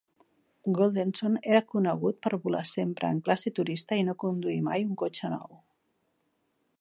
Goldenson 0.77 1.35
era 1.49 1.59
conegut 1.73 2.17
per 2.27 2.31
volar 2.47 2.63
sempre 2.71 3.11
en 3.17 3.21
classe 3.27 3.55
turista 3.61 3.99
i 4.03 4.07
no 4.09 4.19
conduir 4.25 4.59
mai 4.69 4.89
un 4.89 4.97
cotxe 5.03 5.35
nou. 5.35 5.59